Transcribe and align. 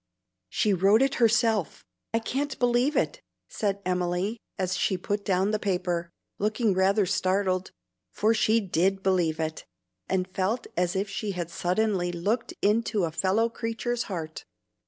"She 0.49 0.73
wrote 0.73 1.03
it 1.03 1.13
herself! 1.21 1.85
I 2.11 2.17
can't 2.17 2.57
believe 2.57 2.97
it!" 2.97 3.21
said 3.49 3.83
Emily, 3.85 4.39
as 4.57 4.75
she 4.75 4.97
put 4.97 5.23
down 5.23 5.51
the 5.51 5.59
paper, 5.59 6.09
looking 6.39 6.73
rather 6.73 7.05
startled, 7.05 7.69
for 8.11 8.33
she 8.33 8.59
DID 8.61 9.03
believe 9.03 9.39
it, 9.39 9.63
and 10.09 10.27
felt 10.27 10.65
as 10.75 10.95
if 10.95 11.07
she 11.07 11.33
had 11.33 11.51
suddenly 11.51 12.11
looked 12.11 12.51
into 12.63 13.03
a 13.03 13.11
fellow 13.11 13.47
creature's 13.47 14.05
heart. 14.09 14.43